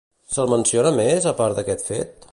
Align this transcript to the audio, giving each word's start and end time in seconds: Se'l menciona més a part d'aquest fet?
Se'l 0.35 0.49
menciona 0.53 0.93
més 1.01 1.29
a 1.33 1.37
part 1.43 1.61
d'aquest 1.61 1.89
fet? 1.93 2.27